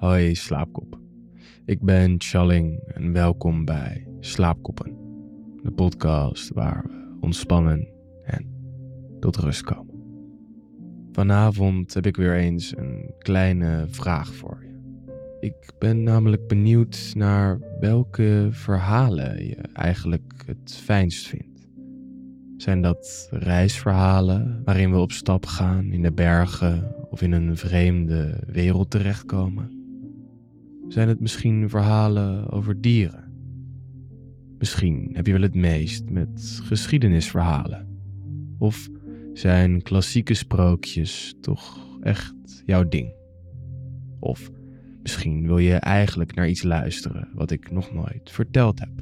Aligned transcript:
Hoi 0.00 0.34
slaapkop. 0.34 0.98
Ik 1.64 1.80
ben 1.80 2.14
Challing 2.18 2.80
en 2.86 3.12
welkom 3.12 3.64
bij 3.64 4.06
Slaapkoppen. 4.20 4.96
De 5.62 5.70
podcast 5.70 6.52
waar 6.52 6.84
we 6.86 7.16
ontspannen 7.20 7.88
en 8.24 8.46
tot 9.18 9.36
rust 9.36 9.62
komen. 9.62 9.94
Vanavond 11.12 11.94
heb 11.94 12.06
ik 12.06 12.16
weer 12.16 12.36
eens 12.36 12.76
een 12.76 13.14
kleine 13.18 13.86
vraag 13.88 14.34
voor 14.34 14.58
je. 14.62 14.78
Ik 15.40 15.72
ben 15.78 16.02
namelijk 16.02 16.46
benieuwd 16.46 17.12
naar 17.16 17.60
welke 17.80 18.48
verhalen 18.50 19.46
je 19.46 19.56
eigenlijk 19.72 20.42
het 20.46 20.80
fijnst 20.82 21.26
vindt. 21.26 21.68
Zijn 22.56 22.82
dat 22.82 23.28
reisverhalen 23.30 24.62
waarin 24.64 24.90
we 24.90 24.98
op 24.98 25.12
stap 25.12 25.46
gaan 25.46 25.92
in 25.92 26.02
de 26.02 26.12
bergen 26.12 26.94
of 27.10 27.22
in 27.22 27.32
een 27.32 27.56
vreemde 27.56 28.42
wereld 28.46 28.90
terechtkomen? 28.90 29.79
Zijn 30.90 31.08
het 31.08 31.20
misschien 31.20 31.68
verhalen 31.68 32.50
over 32.50 32.80
dieren? 32.80 33.32
Misschien 34.58 35.10
heb 35.12 35.26
je 35.26 35.32
wel 35.32 35.42
het 35.42 35.54
meest 35.54 36.10
met 36.10 36.60
geschiedenisverhalen. 36.62 37.86
Of 38.58 38.88
zijn 39.32 39.82
klassieke 39.82 40.34
sprookjes 40.34 41.34
toch 41.40 41.86
echt 42.02 42.62
jouw 42.66 42.88
ding? 42.88 43.12
Of 44.18 44.50
misschien 45.02 45.46
wil 45.46 45.58
je 45.58 45.74
eigenlijk 45.74 46.34
naar 46.34 46.48
iets 46.48 46.62
luisteren 46.62 47.28
wat 47.34 47.50
ik 47.50 47.70
nog 47.70 47.92
nooit 47.92 48.30
verteld 48.30 48.78
heb. 48.78 48.92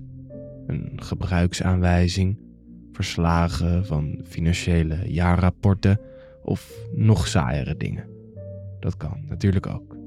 Een 0.67 0.93
gebruiksaanwijzing, 0.97 2.39
verslagen 2.93 3.87
van 3.87 4.21
financiële 4.25 5.13
jaarrapporten 5.13 6.01
of 6.43 6.89
nog 6.95 7.27
saaiere 7.27 7.77
dingen. 7.77 8.05
Dat 8.81 8.97
kan 8.97 9.25
natuurlijk 9.29 9.67
ook. 9.67 9.98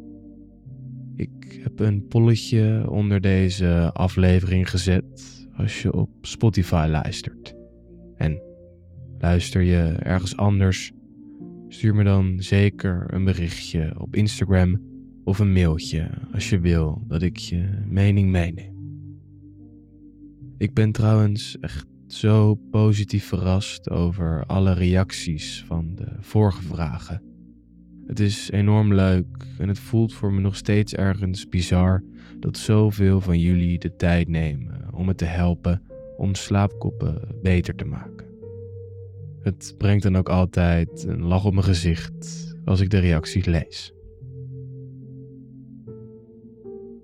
Ik 1.16 1.60
heb 1.64 1.80
een 1.80 2.08
polletje 2.08 2.86
onder 2.90 3.22
deze 3.22 3.90
aflevering 3.94 4.70
gezet 4.70 5.48
als 5.58 5.82
je 5.82 5.94
op 5.94 6.10
Spotify 6.22 6.88
luistert. 6.90 7.56
En 8.16 8.42
luister 9.20 9.62
je 9.62 9.96
ergens 10.00 10.38
anders, 10.38 10.92
stuur 11.68 11.96
me 11.96 12.04
dan 12.04 12.36
zeker 12.40 13.06
een 13.14 13.24
berichtje 13.24 13.94
op 13.98 14.16
Instagram 14.16 14.82
of 15.24 15.40
een 15.40 15.54
mailtje 15.54 16.10
als 16.34 16.50
je 16.50 16.60
wil 16.60 17.04
dat 17.08 17.22
ik 17.22 17.38
je 17.38 17.70
mening 17.88 18.30
meeneem. 18.30 18.80
Ik 20.58 20.74
ben 20.74 20.92
trouwens 20.92 21.60
echt 21.60 21.88
zo 22.08 22.56
positief 22.56 23.26
verrast 23.26 23.90
over 23.90 24.46
alle 24.46 24.74
reacties 24.74 25.64
van 25.68 25.96
de 25.96 26.08
vorige 26.20 26.62
vragen. 26.62 27.31
Het 28.12 28.20
is 28.20 28.50
enorm 28.50 28.94
leuk 28.94 29.46
en 29.58 29.68
het 29.68 29.80
voelt 29.80 30.14
voor 30.14 30.34
me 30.34 30.42
nog 30.42 30.56
steeds 30.56 30.94
ergens 30.94 31.50
bizar 31.50 32.04
dat 32.40 32.58
zoveel 32.58 33.22
van 33.22 33.40
jullie 33.40 33.80
de 33.80 33.96
tijd 33.96 34.28
nemen 34.28 34.88
om 34.94 35.06
me 35.06 35.16
te 35.16 35.26
helpen 35.26 35.82
om 36.18 36.36
slaapkoppen 36.36 37.22
beter 37.42 37.76
te 37.76 37.86
maken. 37.86 38.26
Het 39.42 39.76
brengt 39.78 40.04
dan 40.04 40.18
ook 40.18 40.30
altijd 40.30 41.04
een 41.08 41.24
lach 41.24 41.46
op 41.46 41.54
mijn 41.54 41.66
gezicht 41.66 42.56
als 42.66 42.80
ik 42.80 42.90
de 42.90 43.00
reacties 43.00 43.46
lees. 43.46 43.94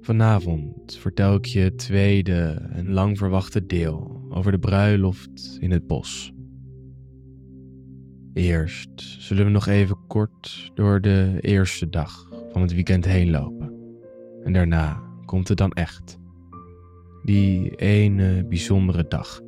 Vanavond 0.02 0.98
vertel 0.98 1.36
ik 1.36 1.46
je 1.46 1.60
het 1.60 1.78
tweede 1.78 2.68
en 2.72 2.92
lang 2.92 3.18
verwachte 3.18 3.66
deel 3.66 4.26
over 4.30 4.52
de 4.52 4.60
bruiloft 4.60 5.58
in 5.60 5.72
het 5.72 5.88
bos. 5.88 6.36
Eerst 8.34 8.90
zullen 9.20 9.46
we 9.46 9.52
nog 9.52 9.68
even 9.68 9.98
kort 10.08 10.72
door 10.74 11.02
de 11.02 11.38
eerste 11.42 11.90
dag 11.90 12.30
van 12.52 12.62
het 12.62 12.74
weekend 12.74 13.06
heen 13.06 13.30
lopen. 13.30 13.74
En 14.44 14.54
daarna 14.54 15.02
komt 15.26 15.48
het 15.48 15.58
dan 15.58 15.72
echt. 15.72 16.20
Die 17.24 17.76
ene 17.76 18.46
bijzondere 18.46 19.08
dag 19.08 19.42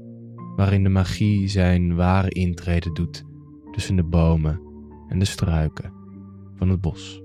waarin 0.55 0.83
de 0.83 0.89
magie 0.89 1.47
zijn 1.47 1.95
ware 1.95 2.29
intrede 2.29 2.91
doet 2.91 3.23
tussen 3.71 3.95
de 3.95 4.03
bomen 4.03 4.61
en 5.07 5.19
de 5.19 5.25
struiken 5.25 5.93
van 6.55 6.69
het 6.69 6.81
bos. 6.81 7.21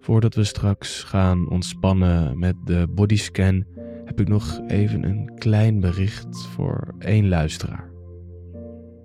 Voordat 0.00 0.34
we 0.34 0.44
straks 0.44 1.02
gaan 1.02 1.48
ontspannen 1.50 2.38
met 2.38 2.56
de 2.64 2.86
bodyscan, 2.90 3.64
heb 4.04 4.20
ik 4.20 4.28
nog 4.28 4.60
even 4.66 5.02
een 5.02 5.34
klein 5.34 5.80
bericht 5.80 6.46
voor 6.46 6.94
één 6.98 7.28
luisteraar. 7.28 7.95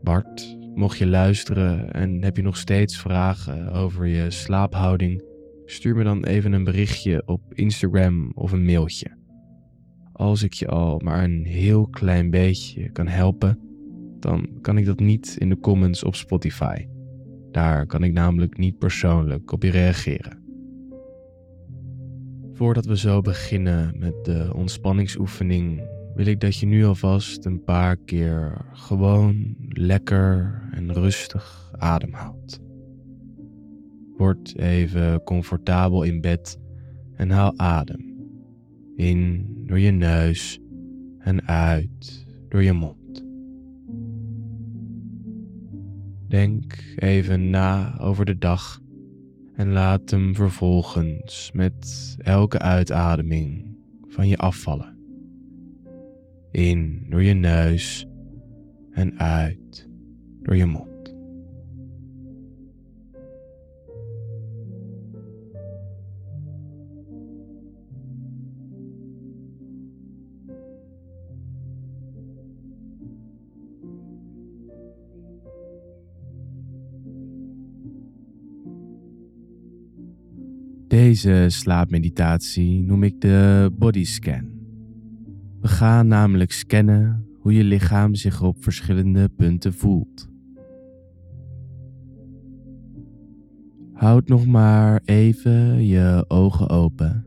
Bart, 0.04 0.58
mocht 0.76 0.98
je 0.98 1.08
luisteren 1.08 1.92
en 1.92 2.24
heb 2.24 2.36
je 2.38 2.44
nog 2.44 2.58
steeds 2.58 2.98
vragen 2.98 3.72
over 3.72 4.06
je 4.06 4.30
slaaphouding, 4.30 5.24
stuur 5.66 5.96
me 5.96 6.04
dan 6.04 6.24
even 6.24 6.54
een 6.54 6.64
berichtje 6.64 7.24
op 7.26 7.42
Instagram 7.54 8.32
of 8.36 8.52
een 8.52 8.66
mailtje. 8.66 9.18
Als 10.14 10.44
ik 10.44 10.54
je 10.54 10.68
al 10.68 11.00
maar 11.04 11.24
een 11.24 11.46
heel 11.46 11.88
klein 11.88 12.30
beetje 12.30 12.90
kan 12.90 13.08
helpen, 13.08 13.60
dan 14.20 14.50
kan 14.62 14.78
ik 14.78 14.86
dat 14.86 15.00
niet 15.00 15.36
in 15.40 15.50
de 15.50 15.60
comments 15.60 16.04
op 16.04 16.16
Spotify. 16.16 16.88
Daar 17.52 17.86
kan 17.86 18.04
ik 18.04 18.14
namelijk 18.14 18.58
niet 18.58 18.78
persoonlijk 18.78 19.52
op 19.52 19.64
je 19.64 19.72
reageren. 19.72 20.40
Voordat 22.54 22.86
we 22.86 22.98
zo 22.98 23.22
beginnen 23.22 24.00
met 24.00 24.26
de 24.26 24.52
ontspanningsoefening, 24.56 25.82
wil 26.16 26.26
ik 26.26 26.40
dat 26.40 26.58
je 26.58 26.66
nu 26.66 26.86
alvast 26.86 27.46
een 27.46 27.64
paar 27.64 27.98
keer 27.98 28.66
gewoon 28.72 29.56
lekker 29.68 30.62
en 30.72 30.94
rustig 30.94 31.72
ademhaalt. 31.78 32.60
Word 34.18 34.58
even 34.58 35.24
comfortabel 35.24 36.04
in 36.04 36.22
bed 36.22 36.60
en 37.16 37.30
haal 37.30 37.54
adem. 37.58 38.10
In 38.96 39.48
door 39.66 39.80
je 39.80 39.92
neus 39.92 40.60
en 41.20 41.48
uit 41.48 42.26
door 42.50 42.64
je 42.64 42.74
mond. 42.74 43.26
Denk 46.28 46.96
even 46.96 47.50
na 47.50 48.00
over 48.00 48.26
de 48.26 48.38
dag 48.38 48.80
en 49.54 49.72
laat 49.72 50.10
hem 50.10 50.36
vervolgens 50.36 51.52
met 51.54 52.16
elke 52.18 52.60
uitademing 52.60 53.78
van 54.08 54.28
je 54.28 54.38
afvallen. 54.38 54.91
In 56.52 57.06
door 57.10 57.24
je 57.24 57.34
neus 57.34 58.06
en 58.92 59.20
uit 59.20 59.90
door 60.42 60.56
je 60.56 60.66
mond. 60.66 60.90
Deze 80.88 81.46
slaapmeditatie 81.48 82.84
noem 82.84 83.04
ik 83.04 83.22
de 83.22 83.70
bodyscan. 83.78 84.61
We 85.62 85.68
gaan 85.68 86.08
namelijk 86.08 86.52
scannen 86.52 87.26
hoe 87.40 87.54
je 87.54 87.64
lichaam 87.64 88.16
zich 88.16 88.44
op 88.44 88.64
verschillende 88.64 89.30
punten 89.30 89.74
voelt. 89.74 90.30
Houd 93.94 94.28
nog 94.28 94.46
maar 94.46 95.02
even 95.06 95.86
je 95.86 96.26
ogen 96.28 96.70
open 96.70 97.26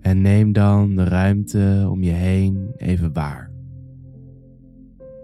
en 0.00 0.20
neem 0.20 0.52
dan 0.52 0.96
de 0.96 1.04
ruimte 1.04 1.86
om 1.90 2.02
je 2.02 2.10
heen 2.10 2.72
even 2.76 3.12
waar. 3.12 3.50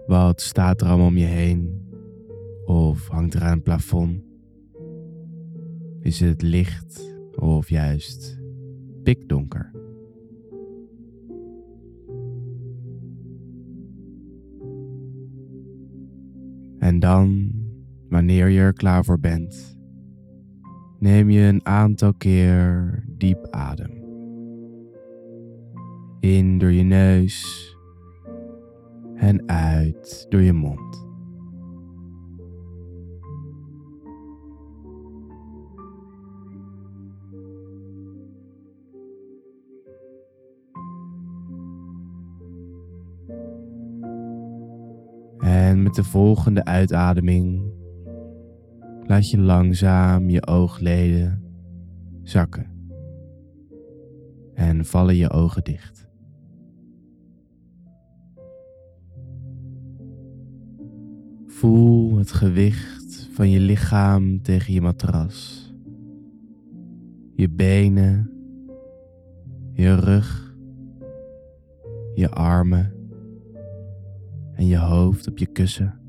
Wat 0.07 0.41
staat 0.41 0.81
er 0.81 0.87
allemaal 0.87 1.07
om 1.07 1.17
je 1.17 1.25
heen? 1.25 1.81
Of 2.65 3.07
hangt 3.07 3.33
er 3.33 3.41
aan 3.41 3.53
het 3.53 3.63
plafond? 3.63 4.21
Is 5.99 6.19
het 6.19 6.41
licht 6.41 7.15
of 7.35 7.69
juist 7.69 8.39
pikdonker. 9.03 9.71
En 16.93 16.99
dan, 16.99 17.51
wanneer 18.09 18.47
je 18.47 18.59
er 18.59 18.73
klaar 18.73 19.05
voor 19.05 19.19
bent, 19.19 19.77
neem 20.99 21.29
je 21.29 21.41
een 21.41 21.65
aantal 21.65 22.13
keer 22.13 23.03
diep 23.17 23.47
adem. 23.49 23.91
In 26.19 26.57
door 26.57 26.71
je 26.71 26.83
neus 26.83 27.67
en 29.15 29.49
uit 29.49 30.25
door 30.29 30.41
je 30.41 30.53
mond. 30.53 31.07
Met 45.83 45.95
de 45.95 46.03
volgende 46.03 46.65
uitademing 46.65 47.63
laat 49.05 49.29
je 49.29 49.37
langzaam 49.37 50.29
je 50.29 50.47
oogleden 50.47 51.43
zakken. 52.21 52.71
en 54.53 54.85
vallen 54.85 55.15
je 55.15 55.29
ogen 55.29 55.63
dicht. 55.63 56.07
Voel 61.45 62.17
het 62.17 62.31
gewicht 62.31 63.29
van 63.33 63.49
je 63.49 63.59
lichaam 63.59 64.41
tegen 64.41 64.73
je 64.73 64.81
matras. 64.81 65.67
Je 67.35 67.49
benen, 67.49 68.31
je 69.71 69.95
rug, 69.95 70.55
je 72.15 72.29
armen 72.29 72.92
en 74.53 74.65
je 74.65 74.77
hoofd 74.77 75.27
op 75.27 75.37
je 75.37 75.45
kussen. 75.45 76.01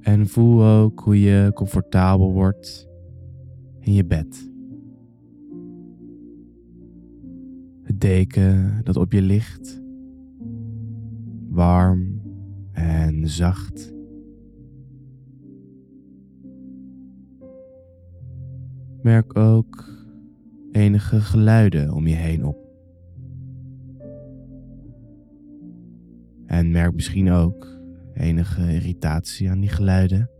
En 0.00 0.26
voel 0.26 0.64
ook 0.64 1.00
hoe 1.00 1.20
je 1.20 1.50
comfortabel 1.54 2.32
wordt 2.32 2.88
in 3.80 3.92
je 3.92 4.04
bed. 4.04 4.50
Het 7.82 8.00
deken 8.00 8.80
dat 8.84 8.96
op 8.96 9.12
je 9.12 9.22
ligt, 9.22 9.82
warm 11.48 12.20
en 12.72 13.28
zacht. 13.28 13.92
Merk 19.02 19.36
ook 19.36 19.88
enige 20.72 21.20
geluiden 21.20 21.92
om 21.92 22.06
je 22.06 22.14
heen 22.14 22.44
op. 22.44 22.67
En 26.48 26.70
merk 26.70 26.94
misschien 26.94 27.30
ook 27.30 27.80
enige 28.14 28.72
irritatie 28.72 29.50
aan 29.50 29.60
die 29.60 29.68
geluiden. 29.68 30.30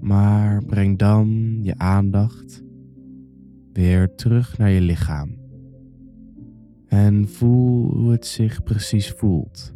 Maar 0.00 0.64
breng 0.64 0.98
dan 0.98 1.58
je 1.62 1.78
aandacht 1.78 2.62
weer 3.72 4.14
terug 4.14 4.58
naar 4.58 4.70
je 4.70 4.80
lichaam. 4.80 5.36
En 6.86 7.28
voel 7.28 7.92
hoe 7.92 8.10
het 8.10 8.26
zich 8.26 8.62
precies 8.62 9.10
voelt. 9.10 9.74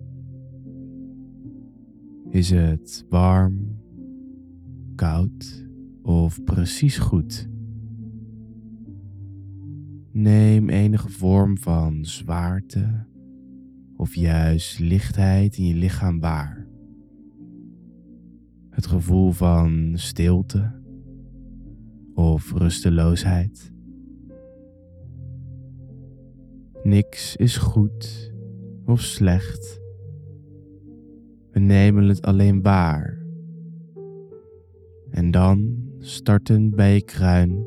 Is 2.28 2.50
het 2.50 3.04
warm, 3.08 3.78
koud 4.94 5.66
of 6.02 6.44
precies 6.44 6.98
goed? 6.98 7.48
Neem 10.12 10.68
enige 10.68 11.08
vorm 11.08 11.58
van 11.58 12.04
zwaarte 12.04 13.06
of 13.96 14.14
juist 14.14 14.78
lichtheid 14.78 15.56
in 15.56 15.66
je 15.66 15.74
lichaam 15.74 16.20
waar. 16.20 16.66
Het 18.70 18.86
gevoel 18.86 19.30
van 19.30 19.92
stilte 19.94 20.82
of 22.14 22.52
rusteloosheid. 22.52 23.72
Niks 26.82 27.36
is 27.36 27.56
goed 27.56 28.32
of 28.84 29.00
slecht. 29.00 29.80
We 31.50 31.60
nemen 31.60 32.08
het 32.08 32.22
alleen 32.22 32.62
waar. 32.62 33.24
En 35.10 35.30
dan, 35.30 35.76
startend 35.98 36.74
bij 36.74 36.94
je 36.94 37.04
kruin, 37.04 37.66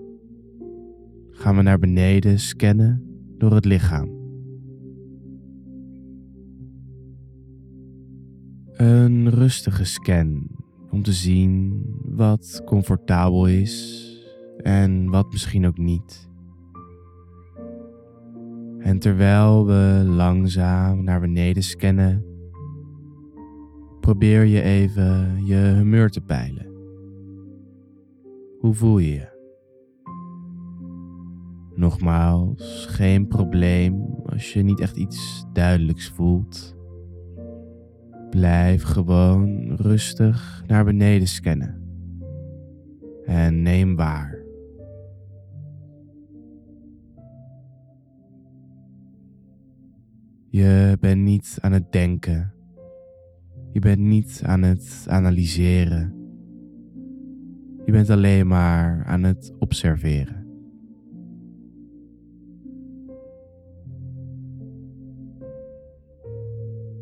gaan 1.30 1.56
we 1.56 1.62
naar 1.62 1.80
beneden 1.80 2.40
scannen 2.40 3.04
door 3.38 3.54
het 3.54 3.66
lichaam. 3.66 4.19
Een 8.80 9.30
rustige 9.30 9.86
scan 9.86 10.48
om 10.90 11.04
te 11.04 11.14
zien 11.14 11.84
wat 12.06 12.62
comfortabel 12.66 13.46
is 13.46 14.06
en 14.58 15.10
wat 15.10 15.32
misschien 15.32 15.68
ook 15.68 15.78
niet. 15.78 16.30
En 18.80 19.00
terwijl 19.00 19.66
we 19.66 20.04
langzaam 20.06 21.04
naar 21.04 21.20
beneden 21.20 21.64
scannen, 21.64 22.26
probeer 24.00 24.44
je 24.44 24.62
even 24.62 25.46
je 25.46 25.74
humeur 25.76 26.10
te 26.10 26.22
peilen. 26.22 26.68
Hoe 28.60 28.74
voel 28.74 28.98
je 28.98 29.12
je? 29.12 29.38
Nogmaals, 31.76 32.86
geen 32.90 33.28
probleem 33.28 34.22
als 34.26 34.54
je 34.54 34.62
niet 34.62 34.80
echt 34.80 34.98
iets 34.98 35.46
duidelijks 35.54 36.10
voelt. 36.10 36.78
Blijf 38.30 38.84
gewoon 38.84 39.76
rustig 39.76 40.64
naar 40.68 40.86
beneden 40.86 41.28
scannen. 41.28 41.82
En 43.26 43.62
neem 43.62 43.96
waar. 43.96 44.38
Je 50.50 50.98
bent 51.00 51.22
niet 51.22 51.58
aan 51.62 51.72
het 51.72 51.92
denken. 51.92 52.54
Je 53.72 53.80
bent 53.80 54.00
niet 54.00 54.42
aan 54.46 54.62
het 54.62 55.06
analyseren. 55.10 56.14
Je 57.86 57.92
bent 57.92 58.10
alleen 58.10 58.48
maar 58.48 59.06
aan 59.06 59.24
het 59.24 59.54
observeren. 59.60 60.49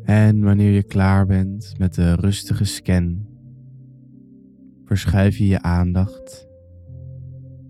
En 0.08 0.42
wanneer 0.42 0.70
je 0.70 0.82
klaar 0.82 1.26
bent 1.26 1.74
met 1.78 1.94
de 1.94 2.14
rustige 2.14 2.64
scan, 2.64 3.26
verschuif 4.84 5.36
je 5.36 5.46
je 5.46 5.62
aandacht 5.62 6.48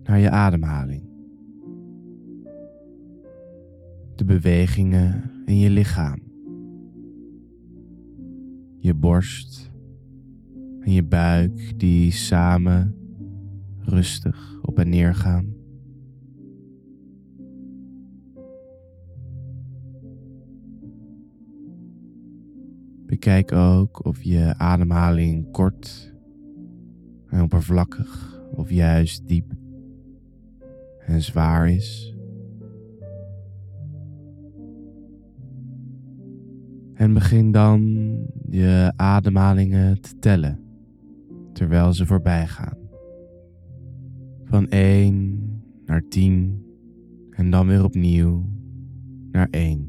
naar 0.03 0.19
je 0.19 0.29
ademhaling. 0.29 1.03
De 4.15 4.25
bewegingen 4.25 5.31
in 5.45 5.57
je 5.57 5.69
lichaam. 5.69 6.21
Je 8.77 8.93
borst 8.93 9.71
en 10.79 10.91
je 10.91 11.03
buik 11.03 11.79
die 11.79 12.11
samen 12.11 12.95
rustig 13.77 14.59
op 14.61 14.79
en 14.79 14.89
neer 14.89 15.15
gaan. 15.15 15.58
Bekijk 23.09 23.51
ook 23.51 24.05
of 24.05 24.23
je 24.23 24.53
ademhaling 24.57 25.51
kort 25.51 26.13
en 27.27 27.41
oppervlakkig 27.41 28.41
of 28.51 28.69
juist 28.69 29.27
diep 29.27 29.53
en 30.99 31.21
zwaar 31.21 31.69
is. 31.69 32.15
En 36.93 37.13
begin 37.13 37.51
dan 37.51 37.81
je 38.49 38.93
ademhalingen 38.95 40.01
te 40.01 40.19
tellen 40.19 40.59
terwijl 41.53 41.93
ze 41.93 42.05
voorbij 42.05 42.47
gaan. 42.47 42.77
Van 44.43 44.67
1 44.67 45.61
naar 45.85 46.07
10 46.09 46.65
en 47.29 47.49
dan 47.49 47.67
weer 47.67 47.83
opnieuw 47.83 48.45
naar 49.31 49.47
1. 49.51 49.88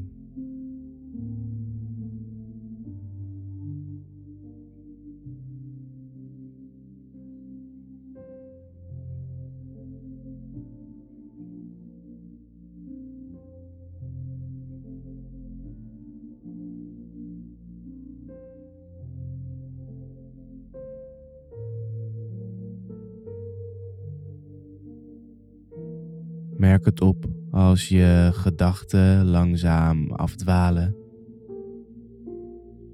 Merk 26.81 26.99
het 26.99 27.07
op 27.07 27.25
als 27.51 27.89
je 27.89 28.29
gedachten 28.33 29.25
langzaam 29.25 30.11
afdwalen. 30.11 30.95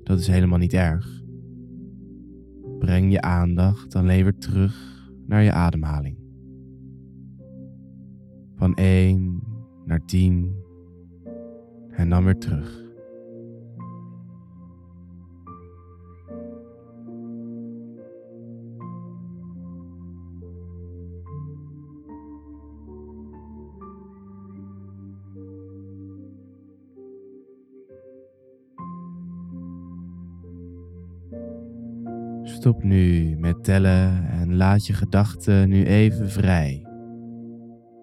Dat 0.04 0.20
is 0.20 0.28
helemaal 0.28 0.58
niet 0.58 0.74
erg. 0.74 1.24
Breng 2.80 3.12
je 3.12 3.22
aandacht 3.22 3.96
alleen 3.96 4.24
weer 4.24 4.38
terug 4.38 5.10
naar 5.26 5.44
je 5.44 5.52
ademhaling. 5.52 6.18
Van 8.56 8.76
1 8.76 9.44
naar 9.86 10.06
10 10.06 10.56
en 11.90 12.10
dan 12.10 12.24
weer 12.24 12.38
terug. 12.38 12.87
Nu 32.76 33.36
met 33.38 33.64
tellen 33.64 34.30
en 34.30 34.56
laat 34.56 34.86
je 34.86 34.94
gedachten 34.94 35.70
nu 35.70 35.86
even 35.86 36.30
vrij, 36.30 36.86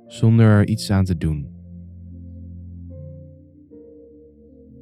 zonder 0.06 0.46
er 0.46 0.66
iets 0.66 0.90
aan 0.90 1.04
te 1.04 1.16
doen. 1.16 1.48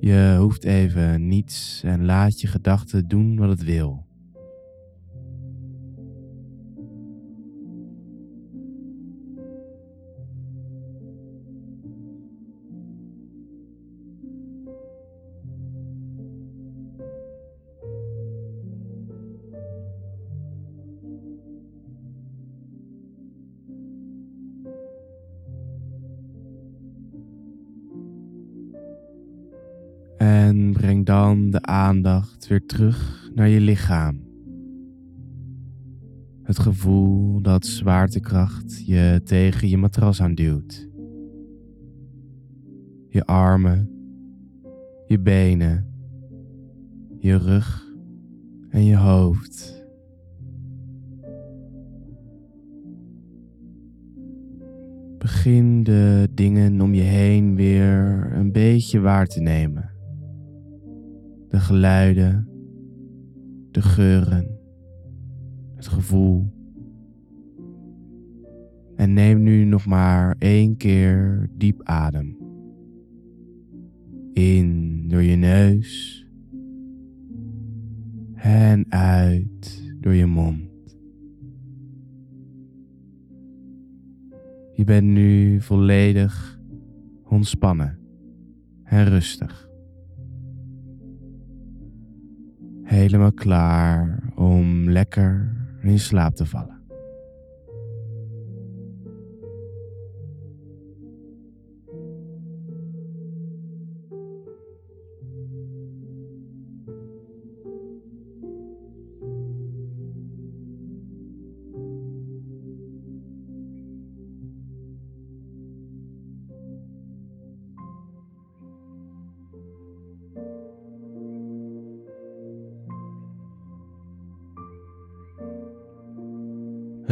Je 0.01 0.37
hoeft 0.39 0.65
even 0.65 1.29
niets 1.29 1.83
en 1.85 2.05
laat 2.05 2.41
je 2.41 2.47
gedachten 2.47 3.09
doen 3.09 3.37
wat 3.37 3.49
het 3.49 3.65
wil. 3.65 4.07
Aandacht 31.83 32.47
weer 32.47 32.67
terug 32.67 33.31
naar 33.35 33.49
je 33.49 33.61
lichaam. 33.61 34.21
Het 36.43 36.59
gevoel 36.59 37.41
dat 37.41 37.67
zwaartekracht 37.67 38.87
je 38.87 39.21
tegen 39.25 39.69
je 39.69 39.77
matras 39.77 40.23
aanduwt. 40.23 40.89
Je 43.09 43.25
armen, 43.25 43.91
je 45.07 45.21
benen, 45.21 45.87
je 47.19 47.37
rug 47.37 47.85
en 48.69 48.85
je 48.85 48.97
hoofd. 48.97 49.85
Begin 55.19 55.83
de 55.83 56.29
dingen 56.35 56.81
om 56.81 56.95
je 56.95 57.03
heen 57.03 57.55
weer 57.55 58.31
een 58.33 58.53
beetje 58.53 59.01
waar 59.01 59.27
te 59.27 59.41
nemen 59.41 59.92
de 61.53 61.61
geluiden, 61.61 62.49
de 63.71 63.83
geuren, 63.83 64.59
het 65.75 65.87
gevoel. 65.87 66.53
En 68.97 69.13
neem 69.13 69.43
nu 69.43 69.65
nog 69.65 69.87
maar 69.87 70.37
één 70.39 70.77
keer 70.77 71.51
diep 71.57 71.83
adem. 71.83 72.37
In 74.33 75.05
door 75.09 75.23
je 75.23 75.37
neus 75.37 76.27
en 78.35 78.85
uit 78.89 79.95
door 80.01 80.15
je 80.15 80.27
mond. 80.27 80.97
Je 84.73 84.85
bent 84.85 85.07
nu 85.07 85.61
volledig 85.61 86.61
ontspannen 87.25 87.99
en 88.85 89.05
rustig. 89.05 89.72
Helemaal 92.93 93.33
klaar 93.33 94.19
om 94.35 94.91
lekker 94.91 95.49
in 95.83 95.99
slaap 95.99 96.35
te 96.35 96.47
vallen. 96.47 96.82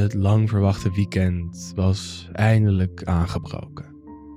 Het 0.00 0.14
lang 0.14 0.49
verwachte 0.49 0.92
weekend 0.92 1.73
was 1.75 2.28
eindelijk 2.33 3.04
aangebroken. 3.04 3.85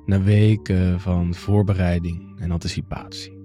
Na 0.05 0.21
weken 0.21 0.99
van 0.99 1.33
voorbereiding 1.33 2.39
en 2.39 2.51
anticipatie. 2.51 3.37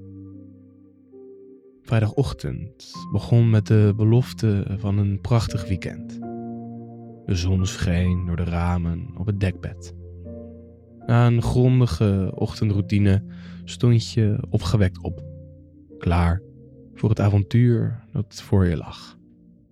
Vrijdagochtend 1.82 2.92
begon 3.12 3.50
met 3.50 3.66
de 3.66 3.92
belofte 3.96 4.66
van 4.78 4.98
een 4.98 5.20
prachtig 5.20 5.68
weekend. 5.68 6.18
De 7.25 7.34
zon 7.34 7.66
scheen 7.66 8.26
door 8.26 8.37
de 8.37 8.44
ramen 8.44 9.10
op 9.16 9.26
het 9.26 9.40
dekbed. 9.40 9.94
Na 11.06 11.26
een 11.26 11.42
grondige 11.42 12.32
ochtendroutine 12.34 13.25
stond 13.64 14.12
je 14.12 14.44
opgewekt 14.50 15.02
op, 15.02 15.25
klaar 15.98 16.42
voor 16.94 17.08
het 17.08 17.20
avontuur 17.20 18.04
dat 18.12 18.42
voor 18.42 18.66
je 18.66 18.76
lag. 18.76 19.17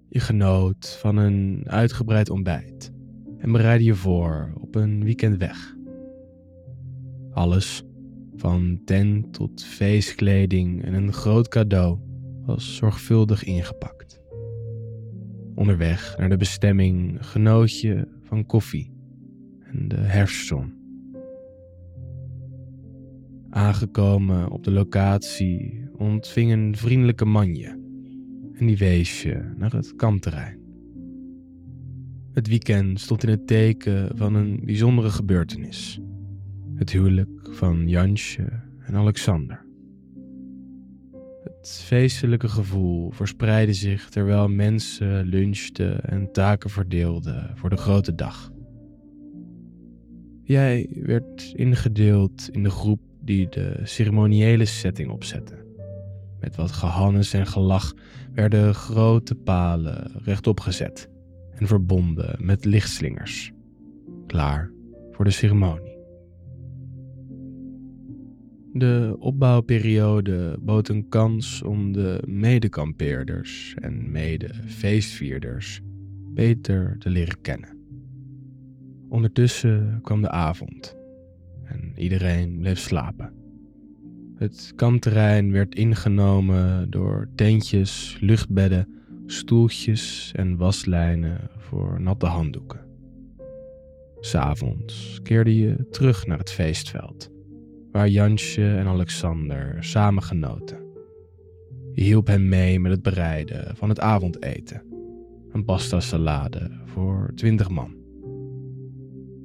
Je 0.08 0.20
genoot 0.20 0.96
van 1.00 1.16
een 1.16 1.62
uitgebreid 1.66 2.30
ontbijt 2.30 2.92
en 3.38 3.52
bereidde 3.52 3.84
je 3.84 3.94
voor 3.94 4.52
op 4.60 4.74
een 4.74 5.04
weekend 5.04 5.36
weg. 5.36 5.76
Alles, 7.30 7.82
van 8.36 8.80
tent 8.84 9.32
tot 9.32 9.64
feestkleding 9.64 10.84
en 10.84 10.94
een 10.94 11.12
groot 11.12 11.48
cadeau, 11.48 11.98
was 12.44 12.76
zorgvuldig 12.76 13.44
ingepakt. 13.44 14.20
Onderweg 15.54 16.14
naar 16.18 16.28
de 16.28 16.36
bestemming 16.36 17.26
genoot 17.26 17.80
je 17.80 18.08
van 18.22 18.46
koffie 18.46 18.92
en 19.60 19.88
de 19.88 19.96
herfstzon. 19.96 20.74
Aangekomen 23.50 24.50
op 24.50 24.64
de 24.64 24.70
locatie 24.70 25.88
ontving 25.96 26.52
een 26.52 26.76
vriendelijke 26.76 27.24
manje 27.24 27.85
en 28.58 28.66
die 28.66 28.76
wees 28.76 29.22
je 29.22 29.52
naar 29.56 29.72
het 29.72 29.96
kampterrein. 29.96 30.58
Het 32.32 32.48
weekend 32.48 33.00
stond 33.00 33.22
in 33.22 33.28
het 33.28 33.46
teken 33.46 34.16
van 34.16 34.34
een 34.34 34.60
bijzondere 34.64 35.10
gebeurtenis. 35.10 36.00
Het 36.74 36.90
huwelijk 36.90 37.48
van 37.50 37.88
Jansje 37.88 38.48
en 38.78 38.94
Alexander. 38.94 39.64
Het 41.44 41.82
feestelijke 41.84 42.48
gevoel 42.48 43.10
verspreidde 43.10 43.72
zich 43.72 44.08
terwijl 44.08 44.48
mensen 44.48 45.24
lunchten 45.24 46.04
en 46.04 46.32
taken 46.32 46.70
verdeelden 46.70 47.50
voor 47.54 47.70
de 47.70 47.76
grote 47.76 48.14
dag. 48.14 48.52
Jij 50.42 50.88
werd 51.02 51.52
ingedeeld 51.54 52.48
in 52.52 52.62
de 52.62 52.70
groep 52.70 53.00
die 53.20 53.48
de 53.48 53.80
ceremoniële 53.82 54.64
setting 54.64 55.10
opzette. 55.10 55.64
Met 56.40 56.56
wat 56.56 56.72
gehannes 56.72 57.32
en 57.32 57.46
gelach 57.46 57.94
werden 58.36 58.74
grote 58.74 59.34
palen 59.34 60.10
rechtop 60.24 60.60
gezet 60.60 61.10
en 61.50 61.66
verbonden 61.66 62.36
met 62.38 62.64
lichtslingers, 62.64 63.52
klaar 64.26 64.70
voor 65.10 65.24
de 65.24 65.30
ceremonie. 65.30 65.98
De 68.72 69.16
opbouwperiode 69.18 70.58
bood 70.60 70.88
een 70.88 71.08
kans 71.08 71.62
om 71.62 71.92
de 71.92 72.22
medekampeerders 72.26 73.74
en 73.74 74.10
mede-feestvierders 74.10 75.80
beter 76.34 76.96
te 76.98 77.10
leren 77.10 77.40
kennen. 77.40 77.78
Ondertussen 79.08 79.98
kwam 80.02 80.22
de 80.22 80.30
avond 80.30 80.96
en 81.64 81.92
iedereen 81.96 82.58
bleef 82.58 82.78
slapen. 82.78 83.45
Het 84.36 84.72
kampterrein 84.74 85.52
werd 85.52 85.74
ingenomen 85.74 86.90
door 86.90 87.28
tentjes, 87.34 88.18
luchtbedden, 88.20 88.88
stoeltjes 89.26 90.32
en 90.34 90.56
waslijnen 90.56 91.50
voor 91.56 92.00
natte 92.00 92.26
handdoeken. 92.26 92.80
S'avonds 94.20 95.20
keerde 95.22 95.56
je 95.56 95.86
terug 95.90 96.26
naar 96.26 96.38
het 96.38 96.50
feestveld, 96.50 97.30
waar 97.92 98.08
Jansje 98.08 98.74
en 98.74 98.86
Alexander 98.86 99.84
samen 99.84 100.22
genoten. 100.22 100.84
Je 101.92 102.02
hielp 102.02 102.26
hen 102.26 102.48
mee 102.48 102.80
met 102.80 102.92
het 102.92 103.02
bereiden 103.02 103.76
van 103.76 103.88
het 103.88 104.00
avondeten, 104.00 104.82
een 105.52 105.64
pasta 105.64 106.00
salade 106.00 106.70
voor 106.84 107.32
twintig 107.34 107.68
man. 107.68 107.94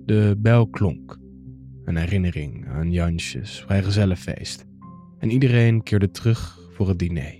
De 0.05 0.35
bel 0.37 0.67
klonk, 0.67 1.19
een 1.83 1.97
herinnering 1.97 2.67
aan 2.67 2.91
Jansjes 2.91 3.61
vrijgezellenfeest 3.61 4.69
en 5.21 5.31
iedereen 5.31 5.83
keerde 5.83 6.11
terug 6.11 6.59
voor 6.71 6.87
het 6.87 6.99
diner. 6.99 7.35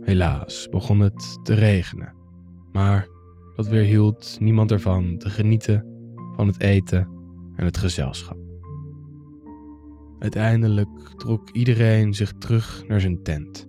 Helaas 0.00 0.68
begon 0.70 1.00
het 1.00 1.38
te 1.42 1.54
regenen, 1.54 2.14
maar 2.72 3.08
dat 3.56 3.68
weerhield 3.68 4.36
niemand 4.40 4.70
ervan 4.70 5.18
te 5.18 5.30
genieten 5.30 5.86
van 6.36 6.46
het 6.46 6.60
eten 6.60 7.08
en 7.56 7.64
het 7.64 7.76
gezelschap. 7.76 8.38
Uiteindelijk 10.18 11.12
trok 11.16 11.50
iedereen 11.50 12.14
zich 12.14 12.32
terug 12.38 12.84
naar 12.88 13.00
zijn 13.00 13.22
tent 13.22 13.68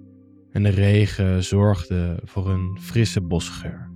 en 0.51 0.63
de 0.63 0.69
regen 0.69 1.43
zorgde 1.43 2.19
voor 2.23 2.49
een 2.49 2.77
frisse 2.81 3.21
bosgeur. 3.21 3.91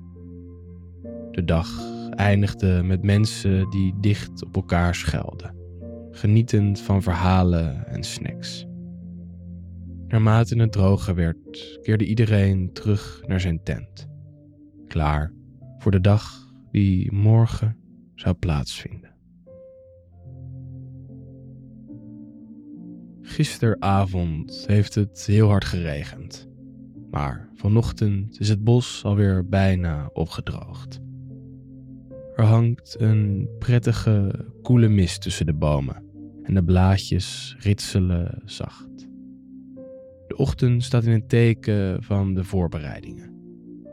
De 1.32 1.44
dag 1.44 1.82
eindigde 2.10 2.84
met 2.84 3.04
mensen 3.04 3.70
die 3.70 3.94
dicht 4.00 4.46
op 4.46 4.56
elkaar 4.56 4.96
schelden, 4.96 5.56
genietend 6.12 6.82
van 6.82 7.02
verhalen 7.02 7.88
en 7.88 8.04
snacks. 8.04 8.69
Naarmate 10.10 10.56
het 10.56 10.72
droger 10.72 11.16
werd, 11.16 11.80
keerde 11.82 12.06
iedereen 12.06 12.74
terug 12.74 13.24
naar 13.28 13.40
zijn 13.40 13.64
tent, 13.64 14.08
klaar 14.88 15.34
voor 15.78 15.92
de 15.92 16.02
dag 16.02 16.52
die 16.72 17.12
morgen 17.12 17.78
zou 18.16 18.36
plaatsvinden. 18.36 19.16
Gisteravond 23.22 24.64
heeft 24.68 24.96
het 24.96 25.26
heel 25.26 25.48
hard 25.48 25.66
geregend, 25.66 26.50
maar 27.12 27.50
vanochtend 27.56 28.40
is 28.40 28.50
het 28.50 28.64
bos 28.64 29.04
alweer 29.04 29.48
bijna 29.48 30.10
opgedroogd. 30.14 31.00
Er 32.36 32.46
hangt 32.46 32.96
een 33.00 33.50
prettige, 33.60 34.46
koele 34.62 34.88
mist 34.88 35.22
tussen 35.22 35.46
de 35.46 35.54
bomen 35.54 36.04
en 36.44 36.54
de 36.54 36.64
blaadjes 36.64 37.56
ritselen 37.60 38.42
zacht. 38.46 38.89
Ochtend 40.40 40.84
staat 40.84 41.04
in 41.04 41.12
het 41.12 41.30
teken 41.30 42.04
van 42.04 42.34
de 42.34 42.44
voorbereidingen. 42.44 43.34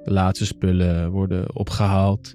De 0.05 0.13
laatste 0.13 0.47
spullen 0.47 1.11
worden 1.11 1.57
opgehaald. 1.57 2.35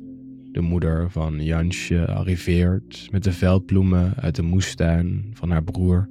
De 0.52 0.62
moeder 0.62 1.12
van 1.12 1.44
Jansje 1.44 2.08
arriveert 2.08 3.08
met 3.12 3.24
de 3.24 3.32
veldbloemen 3.32 4.16
uit 4.16 4.36
de 4.36 4.42
moestuin 4.42 5.32
van 5.34 5.50
haar 5.50 5.64
broer. 5.64 6.10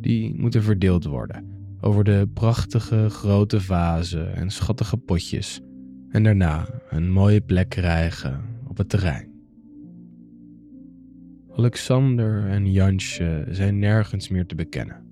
Die 0.00 0.34
moeten 0.34 0.62
verdeeld 0.62 1.04
worden 1.04 1.44
over 1.80 2.04
de 2.04 2.28
prachtige 2.34 3.08
grote 3.08 3.60
vazen 3.60 4.34
en 4.34 4.50
schattige 4.50 4.96
potjes 4.96 5.60
en 6.08 6.22
daarna 6.22 6.68
een 6.90 7.10
mooie 7.10 7.40
plek 7.40 7.68
krijgen 7.68 8.44
op 8.68 8.76
het 8.76 8.88
terrein. 8.88 9.32
Alexander 11.52 12.46
en 12.46 12.72
Jansje 12.72 13.46
zijn 13.50 13.78
nergens 13.78 14.28
meer 14.28 14.46
te 14.46 14.54
bekennen. 14.54 15.04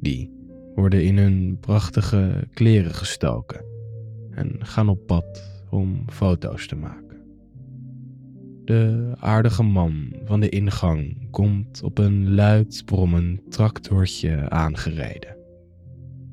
Die 0.00 0.35
worden 0.76 1.04
in 1.04 1.18
hun 1.18 1.56
prachtige 1.60 2.48
kleren 2.52 2.94
gestoken 2.94 3.64
en 4.30 4.56
gaan 4.58 4.88
op 4.88 5.06
pad 5.06 5.62
om 5.70 6.04
foto's 6.08 6.66
te 6.66 6.76
maken. 6.76 7.04
De 8.64 9.12
aardige 9.18 9.62
man 9.62 10.12
van 10.24 10.40
de 10.40 10.48
ingang 10.48 11.30
komt 11.30 11.82
op 11.82 11.98
een 11.98 12.34
luid 12.34 12.82
brommend 12.84 13.52
tractortje 13.52 14.50
aangereden. 14.50 15.36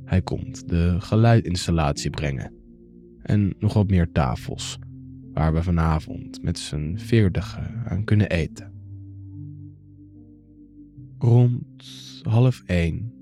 Hij 0.05 0.21
komt 0.21 0.69
de 0.69 0.95
geluidinstallatie 0.99 2.09
brengen 2.09 2.53
en 3.21 3.53
nog 3.59 3.73
wat 3.73 3.89
meer 3.89 4.11
tafels 4.11 4.79
waar 5.33 5.53
we 5.53 5.63
vanavond 5.63 6.41
met 6.41 6.59
z'n 6.59 6.95
veertigen 6.97 7.83
aan 7.85 8.03
kunnen 8.03 8.29
eten. 8.29 8.71
Rond 11.17 11.83
half 12.21 12.61
één 12.65 13.12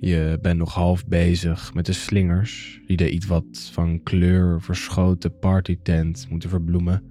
je 0.00 0.38
bent 0.42 0.58
nog 0.58 0.74
half 0.74 1.06
bezig 1.06 1.74
met 1.74 1.86
de 1.86 1.92
slingers 1.92 2.80
die 2.86 2.96
de 2.96 3.10
iets 3.10 3.26
wat 3.26 3.70
van 3.72 4.02
kleur 4.02 4.62
verschoten 4.62 5.38
partytent 5.38 6.26
moeten 6.30 6.48
verbloemen, 6.48 7.02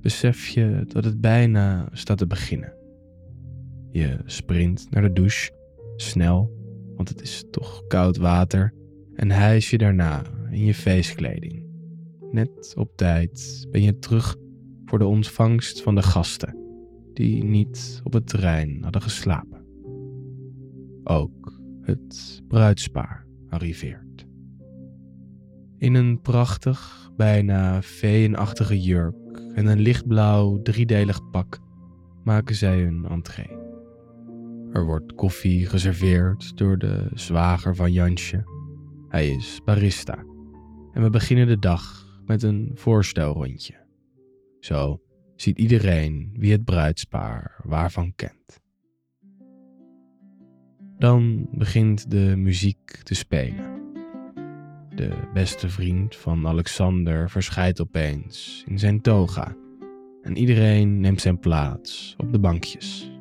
besef 0.00 0.48
je 0.48 0.84
dat 0.86 1.04
het 1.04 1.20
bijna 1.20 1.88
staat 1.92 2.18
te 2.18 2.26
beginnen. 2.26 2.72
Je 3.90 4.18
sprint 4.24 4.86
naar 4.90 5.02
de 5.02 5.12
douche, 5.12 5.52
snel, 5.96 6.50
want 6.96 7.08
het 7.08 7.22
is 7.22 7.44
toch 7.50 7.86
koud 7.86 8.16
water, 8.16 8.74
en 9.14 9.30
hijs 9.30 9.70
je 9.70 9.78
daarna 9.78 10.22
in 10.50 10.64
je 10.64 10.74
feestkleding. 10.74 11.66
Net 12.30 12.74
op 12.76 12.96
tijd 12.96 13.66
ben 13.70 13.82
je 13.82 13.98
terug 13.98 14.36
voor 14.84 14.98
de 14.98 15.06
ontvangst 15.06 15.82
van 15.82 15.94
de 15.94 16.02
gasten, 16.02 16.56
die 17.14 17.44
niet 17.44 18.00
op 18.04 18.12
het 18.12 18.26
terrein 18.26 18.78
hadden 18.82 19.02
geslapen. 19.02 19.64
Ook 21.04 21.57
het 21.88 22.42
bruidspaar 22.48 23.26
arriveert. 23.48 24.26
In 25.78 25.94
een 25.94 26.20
prachtig, 26.20 27.10
bijna 27.16 27.82
veenachtige 27.82 28.80
jurk 28.80 29.40
en 29.54 29.66
een 29.66 29.80
lichtblauw 29.80 30.62
driedelig 30.62 31.30
pak 31.30 31.58
maken 32.24 32.54
zij 32.54 32.80
hun 32.80 33.04
entree. 33.04 33.56
Er 34.72 34.84
wordt 34.84 35.14
koffie 35.14 35.66
geserveerd 35.66 36.56
door 36.56 36.78
de 36.78 37.10
zwager 37.14 37.76
van 37.76 37.92
Jansje. 37.92 38.44
Hij 39.08 39.30
is 39.30 39.60
barista. 39.64 40.24
En 40.92 41.02
we 41.02 41.10
beginnen 41.10 41.46
de 41.46 41.58
dag 41.58 42.06
met 42.26 42.42
een 42.42 42.70
voorstelrondje. 42.74 43.86
Zo 44.60 45.00
ziet 45.36 45.58
iedereen 45.58 46.30
wie 46.32 46.52
het 46.52 46.64
bruidspaar 46.64 47.60
waarvan 47.64 48.12
kent. 48.14 48.60
Dan 50.98 51.48
begint 51.52 52.10
de 52.10 52.34
muziek 52.36 53.00
te 53.02 53.14
spelen. 53.14 53.80
De 54.94 55.10
beste 55.32 55.68
vriend 55.68 56.16
van 56.16 56.46
Alexander 56.46 57.30
verschijnt 57.30 57.80
opeens 57.80 58.64
in 58.66 58.78
zijn 58.78 59.00
toga 59.00 59.56
en 60.22 60.36
iedereen 60.36 61.00
neemt 61.00 61.20
zijn 61.20 61.38
plaats 61.38 62.14
op 62.16 62.32
de 62.32 62.38
bankjes. 62.38 63.12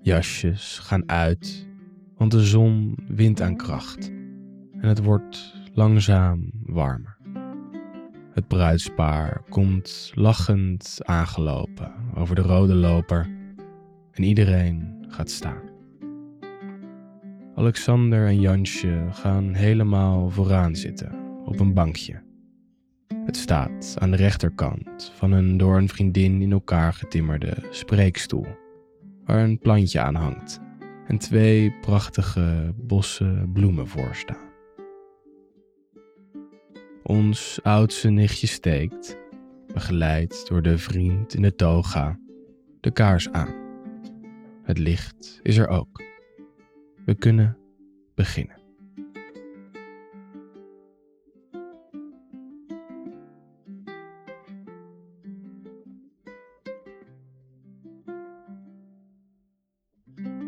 Jasjes 0.00 0.78
gaan 0.78 1.08
uit, 1.08 1.68
want 2.16 2.30
de 2.30 2.44
zon 2.44 2.98
wint 3.08 3.40
aan 3.40 3.56
kracht 3.56 4.10
en 4.80 4.88
het 4.88 5.02
wordt 5.02 5.54
langzaam 5.72 6.50
warmer. 6.62 7.16
Het 8.34 8.48
bruidspaar 8.48 9.42
komt 9.48 10.12
lachend 10.14 10.98
aangelopen 10.98 11.92
over 12.14 12.34
de 12.34 12.42
rode 12.42 12.74
loper 12.74 13.41
en 14.12 14.22
iedereen 14.22 15.04
gaat 15.08 15.30
staan. 15.30 15.70
Alexander 17.54 18.26
en 18.26 18.40
Jansje 18.40 19.06
gaan 19.10 19.54
helemaal 19.54 20.30
vooraan 20.30 20.76
zitten 20.76 21.12
op 21.44 21.60
een 21.60 21.74
bankje. 21.74 22.22
Het 23.24 23.36
staat 23.36 23.96
aan 23.98 24.10
de 24.10 24.16
rechterkant 24.16 25.12
van 25.14 25.32
een 25.32 25.56
door 25.56 25.76
een 25.76 25.88
vriendin 25.88 26.42
in 26.42 26.52
elkaar 26.52 26.92
getimmerde 26.92 27.54
spreekstoel, 27.70 28.46
waar 29.24 29.44
een 29.44 29.58
plantje 29.58 30.00
aan 30.00 30.14
hangt 30.14 30.60
en 31.06 31.18
twee 31.18 31.74
prachtige 31.80 32.74
bossen 32.76 33.50
bloemen 33.52 33.88
voor 33.88 34.14
staan. 34.14 34.50
Ons 37.02 37.60
oudste 37.62 38.08
nichtje 38.08 38.46
steekt, 38.46 39.16
begeleid 39.72 40.46
door 40.48 40.62
de 40.62 40.78
vriend 40.78 41.34
in 41.34 41.42
de 41.42 41.54
toga, 41.54 42.18
de 42.80 42.90
kaars 42.90 43.30
aan. 43.30 43.61
Het 44.72 44.80
licht 44.80 45.40
is 45.42 45.56
er 45.56 45.68
ook. 45.68 46.02
We 47.04 47.14
kunnen 47.14 47.56
beginnen. 48.14 48.56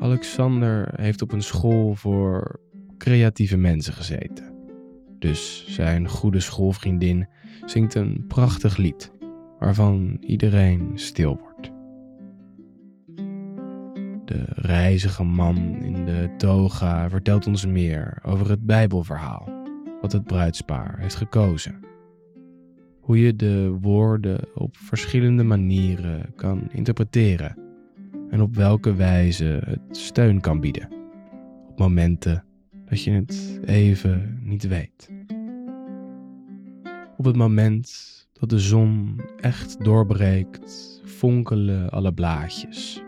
Alexander 0.01 1.01
heeft 1.01 1.23
op 1.23 1.33
een 1.33 1.43
school 1.43 1.95
voor 1.95 2.61
creatieve 2.99 3.57
mensen 3.57 3.93
gezeten. 3.93 4.55
Dus 5.19 5.67
zijn 5.69 6.09
goede 6.09 6.41
schoolvriendin 6.41 7.29
zingt 7.65 7.95
een 7.95 8.25
prachtig 8.29 8.77
lied 8.77 9.13
waarvan 9.59 10.17
iedereen 10.21 10.91
stil 10.95 11.37
wordt. 11.37 11.74
De 14.25 14.45
reizige 14.49 15.25
man 15.25 15.57
in 15.83 16.05
de 16.05 16.35
toga 16.37 17.09
vertelt 17.11 17.47
ons 17.47 17.67
meer 17.67 18.19
over 18.23 18.51
het 18.51 18.67
Bijbelverhaal 18.67 19.49
wat 20.01 20.13
het 20.13 20.25
bruidspaar 20.25 20.99
heeft 20.99 21.15
gekozen. 21.15 21.81
Hoe 23.01 23.19
je 23.21 23.37
de 23.37 23.77
woorden 23.81 24.41
op 24.55 24.77
verschillende 24.77 25.43
manieren 25.43 26.33
kan 26.37 26.69
interpreteren 26.73 27.59
en 28.31 28.41
op 28.41 28.55
welke 28.55 28.95
wijze 28.95 29.63
het 29.65 29.97
steun 29.97 30.41
kan 30.41 30.61
bieden 30.61 30.89
op 31.69 31.79
momenten 31.79 32.45
dat 32.85 33.03
je 33.03 33.11
het 33.11 33.61
even 33.65 34.39
niet 34.43 34.67
weet. 34.67 35.11
Op 37.17 37.25
het 37.25 37.37
moment 37.37 38.13
dat 38.33 38.51
de 38.51 38.59
zon 38.59 39.21
echt 39.41 39.85
doorbreekt, 39.85 41.01
fonkelen 41.05 41.91
alle 41.91 42.13
blaadjes 42.13 43.04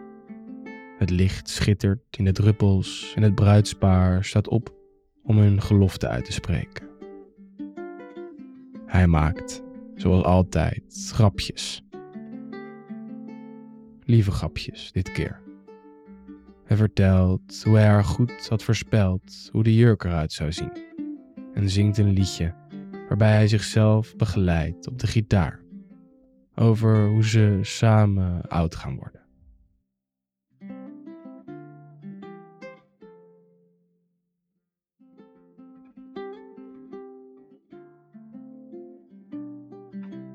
het 0.98 1.10
licht 1.10 1.48
schittert 1.48 2.16
in 2.16 2.24
de 2.24 2.32
druppels 2.32 3.12
en 3.16 3.22
het 3.22 3.34
bruidspaar 3.34 4.24
staat 4.24 4.48
op 4.48 4.74
om 5.22 5.38
hun 5.38 5.62
gelofte 5.62 6.08
uit 6.08 6.24
te 6.24 6.32
spreken. 6.32 6.88
Hij 8.86 9.06
maakt, 9.06 9.62
zoals 9.94 10.24
altijd, 10.24 11.10
grapjes. 11.12 11.82
Lieve 14.04 14.30
grapjes 14.30 14.92
dit 14.92 15.12
keer. 15.12 15.42
Hij 16.64 16.76
vertelt 16.76 17.62
hoe 17.64 17.76
hij 17.76 17.86
haar 17.86 18.04
goed 18.04 18.48
had 18.48 18.62
voorspeld 18.62 19.48
hoe 19.52 19.62
de 19.62 19.74
jurk 19.74 20.04
eruit 20.04 20.32
zou 20.32 20.52
zien. 20.52 20.72
En 21.54 21.70
zingt 21.70 21.98
een 21.98 22.12
liedje 22.12 22.54
waarbij 23.08 23.32
hij 23.32 23.48
zichzelf 23.48 24.16
begeleidt 24.16 24.88
op 24.88 24.98
de 24.98 25.06
gitaar. 25.06 25.60
Over 26.54 27.06
hoe 27.06 27.24
ze 27.24 27.58
samen 27.62 28.48
oud 28.48 28.74
gaan 28.74 28.96
worden. 28.96 29.25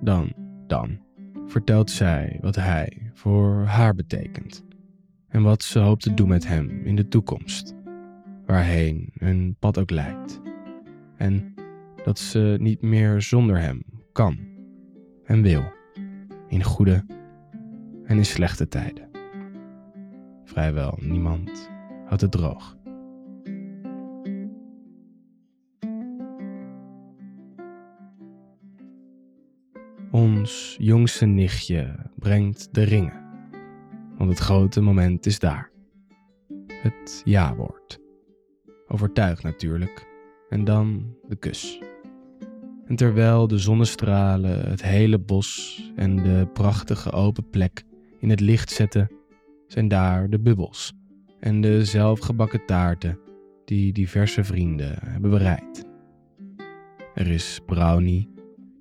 Dan, 0.02 0.34
dan, 0.68 1.00
vertelt 1.48 1.90
zij 1.90 2.38
wat 2.42 2.56
hij 2.56 3.12
voor 3.14 3.64
haar 3.64 3.96
betekent 3.96 4.64
en 5.28 5.42
wat 5.42 5.64
ze 5.64 5.80
hoopt 5.80 6.04
te 6.04 6.14
doen 6.14 6.28
met 6.28 6.48
hem 6.48 6.86
in 6.86 6.96
de 6.96 7.08
toekomst, 7.08 7.76
waarheen 8.46 9.10
hun 9.14 9.56
pad 9.60 9.78
ook 9.78 9.90
leidt, 9.90 10.42
en 11.18 11.54
dat 12.04 12.20
ze 12.20 12.56
niet 12.60 12.82
meer 12.82 13.22
zonder 13.22 13.60
hem 13.60 13.84
kan 14.12 14.38
en 15.24 15.42
wil, 15.42 15.64
in 16.48 16.64
goede 16.64 17.06
en 18.06 18.18
in 18.18 18.26
slechte 18.26 18.68
tijden. 18.68 19.10
Vrijwel 20.44 20.98
niemand 21.02 21.70
houdt 22.06 22.22
het 22.22 22.32
droog. 22.32 22.80
Jongste 30.84 31.26
nichtje 31.26 31.96
brengt 32.15 32.74
de 32.74 32.84
ringen, 32.84 33.13
want 34.17 34.30
het 34.30 34.39
grote 34.39 34.82
moment 34.82 35.26
is 35.26 35.39
daar. 35.39 35.72
Het 36.67 37.22
ja-woord. 37.26 38.00
Overtuigd 38.88 39.44
natuurlijk, 39.44 40.08
en 40.50 40.63
dan 40.63 41.15
de 41.28 41.36
kus. 41.36 41.82
En 42.86 42.96
terwijl 42.96 43.48
de 43.48 43.58
zonnestralen 43.58 44.70
het 44.70 44.82
hele 44.82 45.20
bos 45.20 45.82
en 45.96 46.15
de 46.15 46.48
prachtige 46.54 47.12
open 47.12 47.50
plek 47.50 47.84
in 48.20 48.30
het 48.30 48.39
licht 48.39 48.70
zetten, 48.72 49.12
zijn 49.67 49.88
daar 49.88 50.30
de 50.30 50.39
bubbels 50.39 50.94
en 51.39 51.62
de 51.62 51.86
zelfgebakken 51.86 52.65
taarten 52.65 53.20
die 53.65 53.94
diverse 53.94 54.44
vrienden 54.44 54.98
hebben 55.02 55.32
bereid. 55.32 55.86
Er 57.13 57.28
is 57.28 57.60
brownie, 57.65 58.30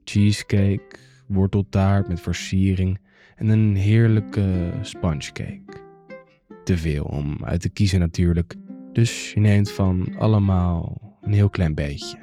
cheesecake, 0.04 1.09
worteltaart 1.30 2.08
met 2.08 2.20
versiering 2.20 2.98
en 3.36 3.48
een 3.48 3.76
heerlijke 3.76 4.72
spongecake. 4.80 5.78
Te 6.64 6.76
veel 6.76 7.04
om 7.04 7.44
uit 7.44 7.60
te 7.60 7.68
kiezen 7.68 8.00
natuurlijk, 8.00 8.54
dus 8.92 9.32
je 9.32 9.40
neemt 9.40 9.70
van 9.70 10.14
allemaal 10.18 11.00
een 11.20 11.32
heel 11.32 11.50
klein 11.50 11.74
beetje. 11.74 12.18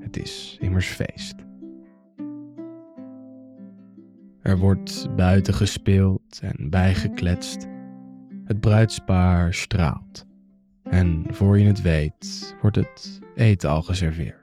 Het 0.00 0.16
is 0.22 0.56
immers 0.60 0.86
feest. 0.86 1.34
Er 4.42 4.58
wordt 4.58 5.16
buiten 5.16 5.54
gespeeld 5.54 6.40
en 6.42 6.70
bijgekletst. 6.70 7.66
Het 8.44 8.60
bruidspaar 8.60 9.54
straalt. 9.54 10.26
En 10.82 11.24
voor 11.28 11.58
je 11.58 11.66
het 11.66 11.82
weet, 11.82 12.56
wordt 12.60 12.76
het 12.76 13.20
eten 13.34 13.70
al 13.70 13.82
geserveerd. 13.82 14.39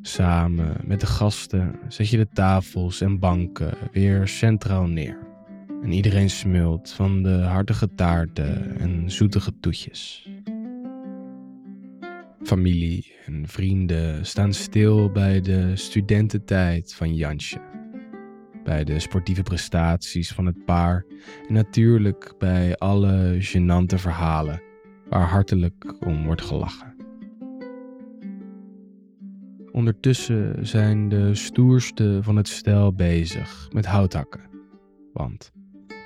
Samen 0.00 0.76
met 0.84 1.00
de 1.00 1.06
gasten 1.06 1.78
zet 1.88 2.08
je 2.08 2.16
de 2.16 2.28
tafels 2.32 3.00
en 3.00 3.18
banken 3.18 3.74
weer 3.92 4.28
centraal 4.28 4.86
neer. 4.86 5.18
En 5.82 5.92
iedereen 5.92 6.30
smult 6.30 6.90
van 6.90 7.22
de 7.22 7.34
hartige 7.34 7.94
taarten 7.94 8.78
en 8.78 9.10
zoetige 9.10 9.52
toetjes. 9.60 10.28
Familie 12.42 13.14
en 13.26 13.48
vrienden 13.48 14.26
staan 14.26 14.52
stil 14.52 15.10
bij 15.10 15.40
de 15.40 15.76
studententijd 15.76 16.94
van 16.94 17.14
Jansje. 17.14 17.60
Bij 18.64 18.84
de 18.84 18.98
sportieve 18.98 19.42
prestaties 19.42 20.32
van 20.32 20.46
het 20.46 20.64
paar 20.64 21.04
en 21.48 21.54
natuurlijk 21.54 22.34
bij 22.38 22.76
alle 22.76 23.36
gênante 23.40 23.96
verhalen 23.96 24.62
waar 25.08 25.28
hartelijk 25.28 25.94
om 26.06 26.24
wordt 26.24 26.42
gelachen. 26.42 26.97
Ondertussen 29.72 30.66
zijn 30.66 31.08
de 31.08 31.34
stoerste 31.34 32.18
van 32.22 32.36
het 32.36 32.48
stel 32.48 32.92
bezig 32.92 33.68
met 33.72 33.86
houthakken. 33.86 34.40
Want 35.12 35.52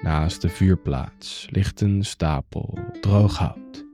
naast 0.02 0.42
de 0.42 0.48
vuurplaats 0.48 1.46
ligt 1.50 1.80
een 1.80 2.04
stapel 2.04 2.78
droog 3.00 3.38
hout. 3.38 3.86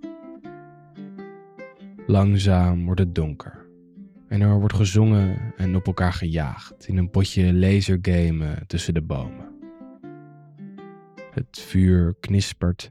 Langzaam 2.07 2.85
wordt 2.85 3.01
het 3.01 3.15
donker. 3.15 3.67
En 4.29 4.41
er 4.41 4.59
wordt 4.59 4.75
gezongen 4.75 5.53
en 5.57 5.77
op 5.77 5.87
elkaar 5.87 6.13
gejaagd 6.13 6.89
in 6.89 6.97
een 6.97 7.11
potje 7.11 7.55
lasergamen 7.55 8.67
tussen 8.67 8.95
de 8.95 9.03
bomen. 9.03 9.49
Het 11.31 11.61
vuur 11.61 12.15
knispert, 12.21 12.91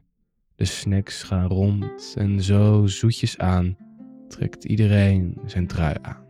de 0.54 0.64
snacks 0.64 1.22
gaan 1.22 1.46
rond 1.46 2.14
en 2.18 2.42
zo 2.42 2.86
zoetjes 2.86 3.38
aan 3.38 3.76
trekt 4.28 4.64
iedereen 4.64 5.38
zijn 5.46 5.66
trui 5.66 5.96
aan. 6.02 6.27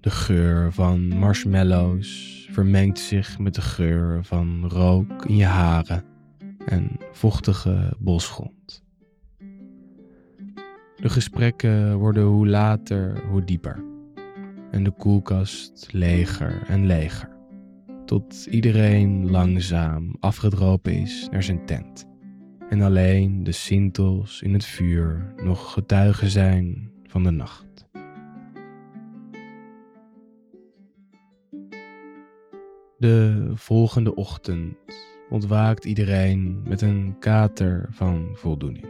De 0.00 0.10
geur 0.10 0.72
van 0.72 1.08
marshmallows 1.08 2.48
vermengt 2.50 2.98
zich 2.98 3.38
met 3.38 3.54
de 3.54 3.60
geur 3.60 4.24
van 4.24 4.68
rook 4.68 5.24
in 5.26 5.36
je 5.36 5.44
haren 5.44 6.04
en 6.66 6.96
vochtige 7.12 7.92
bosgrond. 7.98 8.82
De 10.96 11.08
gesprekken 11.08 11.98
worden 11.98 12.22
hoe 12.22 12.48
later, 12.48 13.24
hoe 13.28 13.44
dieper. 13.44 13.84
En 14.70 14.84
de 14.84 14.90
koelkast 14.90 15.88
leger 15.92 16.62
en 16.66 16.86
leger. 16.86 17.28
Tot 18.06 18.46
iedereen 18.50 19.30
langzaam 19.30 20.16
afgedropen 20.20 20.92
is 20.92 21.28
naar 21.30 21.42
zijn 21.42 21.66
tent. 21.66 22.06
En 22.68 22.82
alleen 22.82 23.42
de 23.44 23.52
sintels 23.52 24.42
in 24.42 24.52
het 24.52 24.64
vuur 24.64 25.34
nog 25.42 25.72
getuigen 25.72 26.30
zijn 26.30 26.90
van 27.06 27.22
de 27.22 27.30
nacht. 27.30 27.69
De 33.00 33.50
volgende 33.54 34.14
ochtend 34.14 34.76
ontwaakt 35.30 35.84
iedereen 35.84 36.62
met 36.68 36.80
een 36.80 37.16
kater 37.18 37.86
van 37.90 38.28
voldoening. 38.32 38.88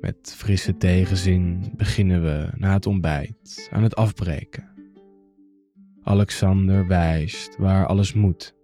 Met 0.00 0.34
frisse 0.36 0.76
tegenzin 0.76 1.72
beginnen 1.76 2.22
we 2.22 2.48
na 2.56 2.72
het 2.72 2.86
ontbijt 2.86 3.68
aan 3.72 3.82
het 3.82 3.96
afbreken. 3.96 4.68
Alexander 6.02 6.86
wijst 6.86 7.56
waar 7.56 7.86
alles 7.86 8.12
moet. 8.12 8.54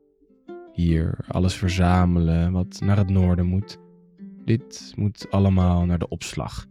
Hier 0.72 1.24
alles 1.28 1.54
verzamelen 1.54 2.52
wat 2.52 2.80
naar 2.84 2.96
het 2.96 3.10
noorden 3.10 3.46
moet. 3.46 3.78
Dit 4.44 4.92
moet 4.96 5.30
allemaal 5.30 5.84
naar 5.84 5.98
de 5.98 6.08
opslag. 6.08 6.66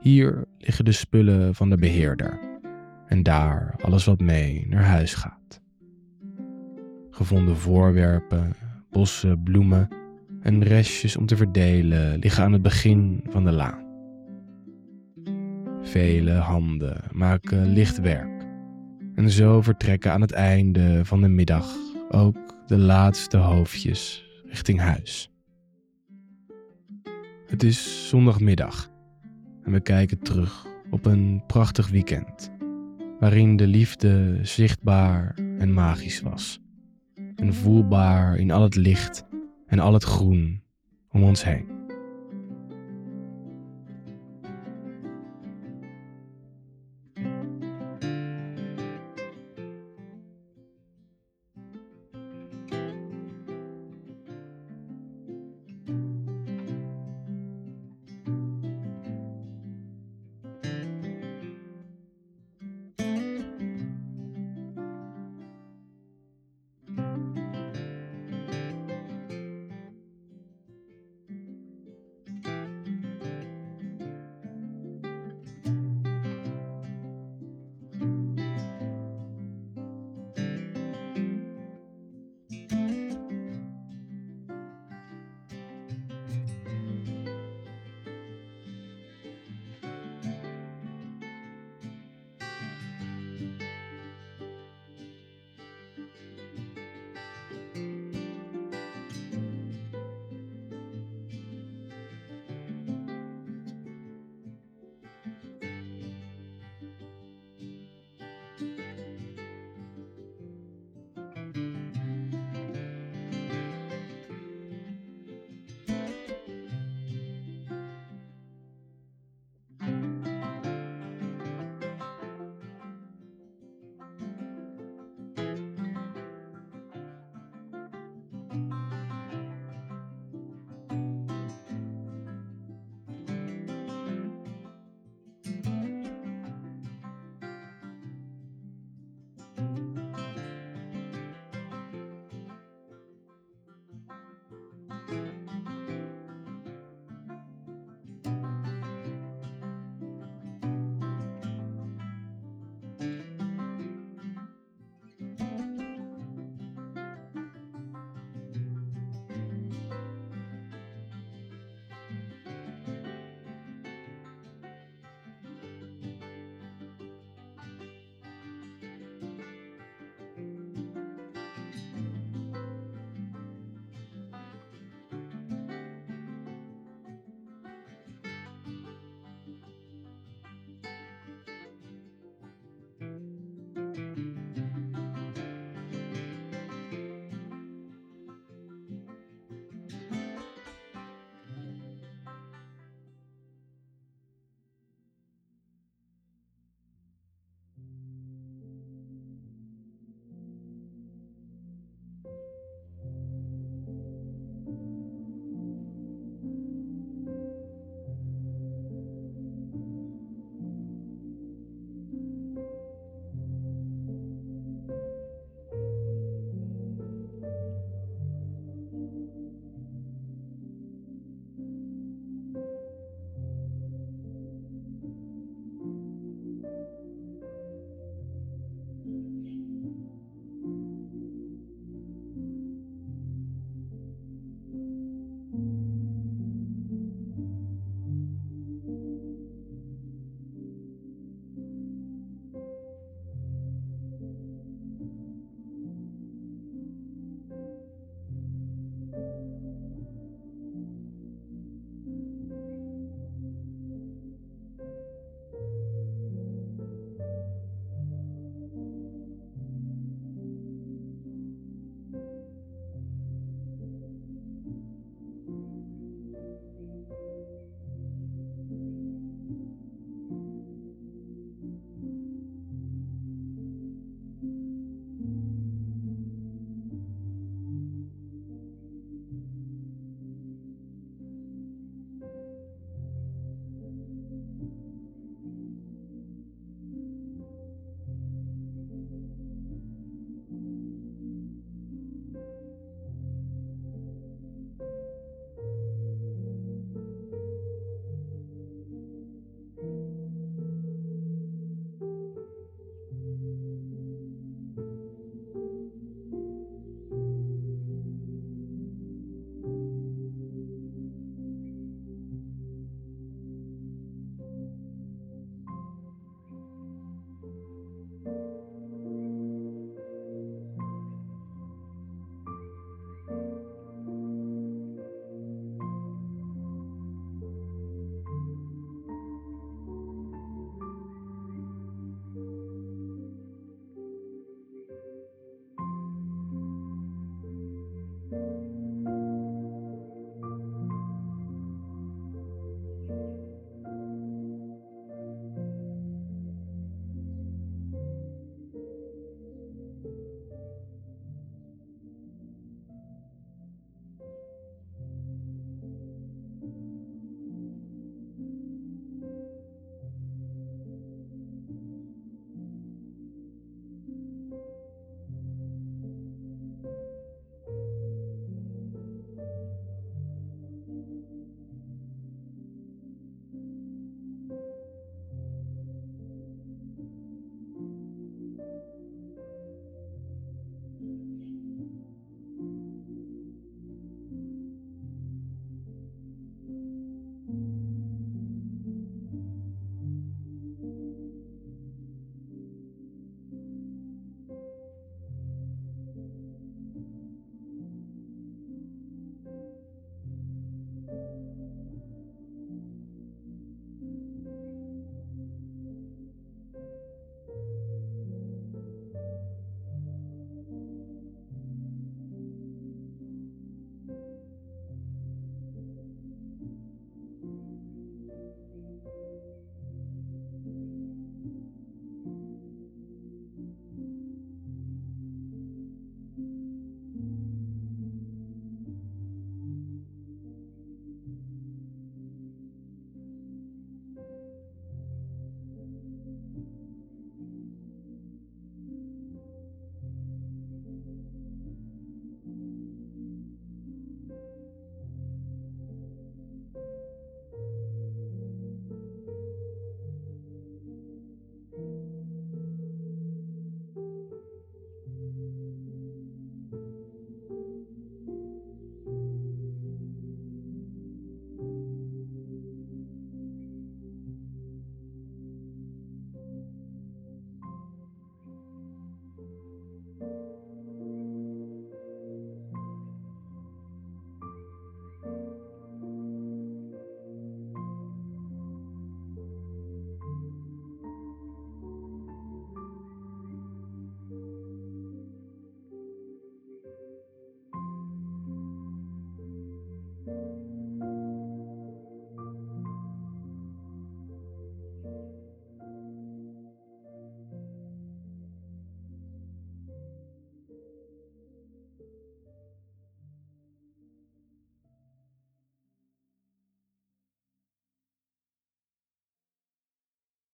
Hier 0.00 0.44
liggen 0.58 0.84
de 0.84 0.92
spullen 0.92 1.54
van 1.54 1.70
de 1.70 1.76
beheerder. 1.76 2.58
En 3.06 3.22
daar 3.22 3.74
alles 3.82 4.04
wat 4.04 4.20
mee 4.20 4.66
naar 4.68 4.84
huis 4.84 5.14
gaat. 5.14 5.64
Gevonden 7.16 7.56
voorwerpen, 7.56 8.56
bossen, 8.90 9.42
bloemen 9.42 9.88
en 10.40 10.62
restjes 10.62 11.16
om 11.16 11.26
te 11.26 11.36
verdelen 11.36 12.18
liggen 12.18 12.44
aan 12.44 12.52
het 12.52 12.62
begin 12.62 13.24
van 13.28 13.44
de 13.44 13.52
laan. 13.52 13.84
Vele 15.82 16.32
handen 16.32 17.00
maken 17.12 17.66
licht 17.66 18.00
werk. 18.00 18.46
En 19.14 19.30
zo 19.30 19.62
vertrekken 19.62 20.12
aan 20.12 20.20
het 20.20 20.32
einde 20.32 21.04
van 21.04 21.20
de 21.20 21.28
middag 21.28 21.76
ook 22.10 22.36
de 22.66 22.78
laatste 22.78 23.36
hoofdjes 23.36 24.24
richting 24.44 24.80
huis. 24.80 25.30
Het 27.46 27.62
is 27.62 28.08
zondagmiddag 28.08 28.90
en 29.62 29.72
we 29.72 29.80
kijken 29.80 30.18
terug 30.18 30.66
op 30.90 31.06
een 31.06 31.42
prachtig 31.46 31.88
weekend, 31.88 32.50
waarin 33.20 33.56
de 33.56 33.66
liefde 33.66 34.38
zichtbaar 34.42 35.34
en 35.58 35.74
magisch 35.74 36.20
was 36.20 36.64
en 37.36 37.54
voelbaar 37.54 38.36
in 38.36 38.50
al 38.50 38.62
het 38.62 38.74
licht 38.74 39.26
en 39.66 39.78
al 39.78 39.92
het 39.92 40.04
groen 40.04 40.62
om 41.10 41.22
ons 41.22 41.44
heen. 41.44 41.75